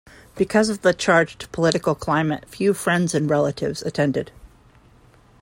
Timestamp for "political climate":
1.51-2.49